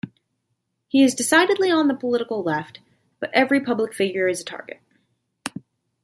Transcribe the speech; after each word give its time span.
He 0.87 1.03
is 1.03 1.13
decidedly 1.13 1.69
on 1.69 1.87
the 1.87 1.93
political 1.93 2.41
left, 2.41 2.79
but 3.19 3.29
every 3.33 3.59
public 3.61 3.93
figure 3.93 4.27
is 4.27 4.41
a 4.41 4.43
target. 4.43 4.81